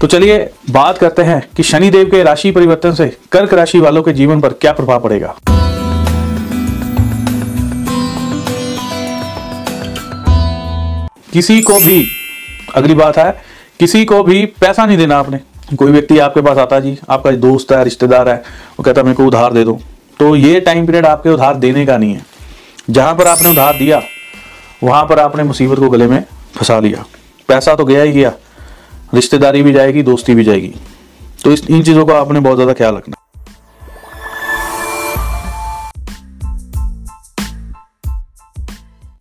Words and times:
तो 0.00 0.06
चलिए 0.06 0.50
बात 0.70 0.98
करते 0.98 1.22
हैं 1.22 1.48
कि 1.56 1.62
शनि 1.62 1.90
देव 1.90 2.10
के 2.10 2.22
राशि 2.22 2.50
परिवर्तन 2.50 2.92
से 2.94 3.06
कर्क 3.32 3.54
राशि 3.54 3.80
वालों 3.80 4.02
के 4.02 4.12
जीवन 4.12 4.40
पर 4.40 4.52
क्या 4.52 4.72
प्रभाव 4.72 5.00
पड़ेगा। 5.00 5.34
किसी 11.32 11.60
को 11.62 11.78
भी, 11.80 12.06
अगली 12.74 12.94
बात 12.94 13.18
है, 13.18 13.30
किसी 13.80 14.04
को 14.04 14.22
भी 14.22 14.46
पैसा 14.46 14.86
नहीं 14.86 14.98
देना 14.98 15.18
आपने। 15.18 15.40
कोई 15.76 15.92
व्यक्ति 15.92 16.18
आपके 16.18 16.40
पास 16.40 16.58
आता 16.58 16.80
जी, 16.80 16.98
आपका 17.10 17.30
दोस्त 17.30 17.72
है, 17.72 17.84
रिश्तेदार 17.84 18.28
है, 18.28 18.36
वो 18.78 18.82
कहता 18.82 19.00
है, 19.00 19.04
मेरे 19.04 19.16
को 19.16 19.26
उधार 19.26 19.52
दे 19.52 19.64
दो। 19.64 19.78
तो 20.20 20.36
ये 20.36 20.60
टाइम 20.60 20.86
पीरियड 20.86 21.06
आपके 21.06 21.30
उधार 21.30 21.54
देने 21.54 21.86
का 21.86 21.98
नहीं 21.98 22.14
है। 22.14 22.24
जहाँ 22.90 23.14
पर 23.14 23.26
आपने 23.26 23.50
उधार 23.50 23.78
दिया, 23.78 24.02
वहाँ 24.84 25.06
पर 25.06 25.18
आपने 25.18 25.42
मुसीबत 25.42 25.78
को 25.78 25.90
गले 25.90 26.06
में 26.06 26.24
फंसा 26.56 26.80
लिया। 26.80 27.04
पैसा 27.48 27.74
तो 27.74 27.84
गया 27.84 28.02
ही 28.02 28.12
गया 28.12 28.32
रिश्तेदारी 29.14 29.62
भी 29.62 29.72
जाएगी, 29.72 30.02
दोस्ती 30.02 30.34
भी 30.34 30.44
जाएगी। 30.44 30.74
तो 31.44 31.52
इस, 31.52 31.70
इन 31.70 31.82
चीज़ों 31.82 32.06
का 32.06 32.18
आपने 32.20 32.40
बहुत 32.40 32.56
ज़्यादा 32.56 32.72
ख्याल 32.72 32.94
रखना। 32.94 33.17